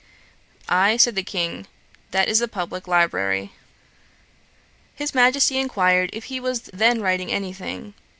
'Aye, 0.67 0.97
(said 0.97 1.13
the 1.13 1.21
King,) 1.21 1.67
that 2.09 2.27
is 2.27 2.39
the 2.39 2.47
publick 2.47 2.87
library.' 2.87 3.51
His 4.95 5.13
Majesty 5.13 5.59
enquired 5.59 6.09
if 6.11 6.23
he 6.23 6.39
was 6.39 6.61
then 6.73 7.01
writing 7.01 7.31
any 7.31 7.53
thing. 7.53 7.93